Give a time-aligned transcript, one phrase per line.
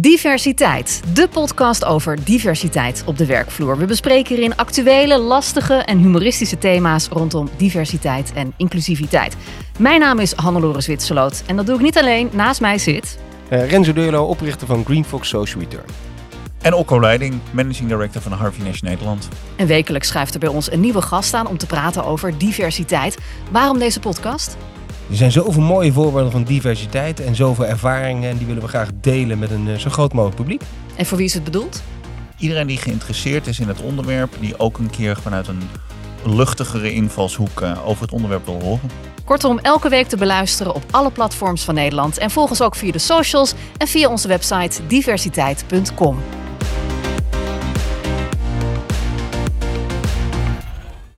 [0.00, 3.78] Diversiteit, de podcast over diversiteit op de werkvloer.
[3.78, 9.36] We bespreken hierin actuele, lastige en humoristische thema's rondom diversiteit en inclusiviteit.
[9.78, 12.28] Mijn naam is Hannelore Zwitserloot en dat doe ik niet alleen.
[12.32, 13.18] Naast mij zit...
[13.50, 15.86] Uh, Renzo Deurlo, oprichter van Green Fox Social Return.
[16.62, 19.28] En Okko Leiding, managing director van Harvey Nash Nederland.
[19.56, 23.18] En wekelijks schrijft er bij ons een nieuwe gast aan om te praten over diversiteit.
[23.50, 24.56] Waarom deze podcast?
[25.10, 28.30] Er zijn zoveel mooie voorbeelden van diversiteit en zoveel ervaringen.
[28.30, 30.62] En die willen we graag delen met een eh, zo groot mogelijk publiek.
[30.96, 31.82] En voor wie is het bedoeld?
[32.38, 35.62] Iedereen die geïnteresseerd is in het onderwerp, die ook een keer vanuit een
[36.24, 38.90] luchtigere invalshoek eh, over het onderwerp wil horen.
[39.24, 42.18] Kortom, elke week te beluisteren op alle platforms van Nederland.
[42.18, 46.18] En volg ons ook via de socials en via onze website diversiteit.com.